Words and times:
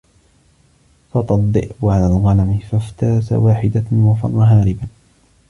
سَطَا 1.13 1.35
الذِّئْبُ 1.35 1.75
عَلَى 1.85 2.05
الْغَنَمِ 2.07 2.57
فَاِفْتَرَسَ 2.57 3.31
وَاحِدَةً 3.31 3.85
وَفَرَّ 3.93 4.43
هَارِبًا. 4.43 4.87